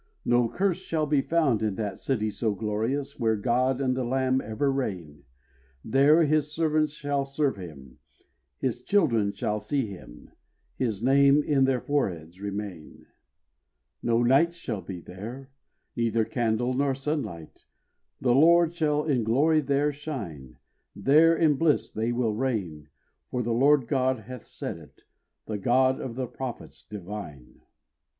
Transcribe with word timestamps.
No 0.25 0.49
curse 0.49 0.81
shall 0.81 1.05
be 1.05 1.21
found 1.21 1.61
in 1.61 1.75
that 1.75 1.99
city 1.99 2.31
so 2.31 2.55
glorious, 2.55 3.19
Where 3.19 3.35
God 3.35 3.79
and 3.79 3.95
the 3.95 4.03
Lamb 4.03 4.41
ever 4.43 4.71
reign; 4.71 5.25
There 5.85 6.23
His 6.23 6.51
servants 6.51 6.93
shall 6.93 7.23
serve 7.23 7.55
Him, 7.57 7.99
His 8.57 8.81
children 8.81 9.31
shall 9.31 9.59
see 9.59 9.85
Him, 9.85 10.31
His 10.75 11.03
name 11.03 11.43
in 11.43 11.65
their 11.65 11.79
foreheads 11.81 12.41
remain. 12.41 13.05
No 14.01 14.23
night 14.23 14.55
shall 14.55 14.81
be 14.81 15.01
there, 15.01 15.51
neither 15.95 16.25
candle 16.25 16.73
nor 16.73 16.95
sunlight, 16.95 17.65
The 18.19 18.33
Lord 18.33 18.73
shall 18.73 19.03
in 19.03 19.23
glory 19.23 19.61
there 19.61 19.91
shine; 19.93 20.57
There 20.95 21.35
in 21.37 21.57
bliss 21.57 21.91
they 21.91 22.11
will 22.11 22.33
reign, 22.33 22.89
for 23.29 23.43
the 23.43 23.53
Lord 23.53 23.87
God 23.87 24.21
hath 24.21 24.47
said 24.47 24.79
it, 24.79 25.03
The 25.45 25.59
God 25.59 25.99
of 26.01 26.15
the 26.15 26.25
prophets 26.25 26.81
divine. 26.81 27.61